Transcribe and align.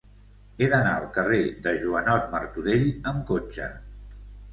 He 0.63 0.67
d'anar 0.69 0.93
al 0.93 1.03
carrer 1.17 1.41
de 1.67 1.73
Joanot 1.83 2.25
Martorell 2.31 2.89
amb 3.13 3.21
cotxe. 3.29 3.69